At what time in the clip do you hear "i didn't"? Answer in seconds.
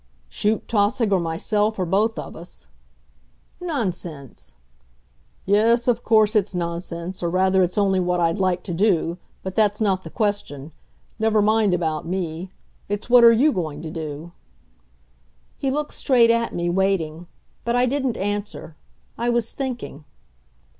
17.75-18.17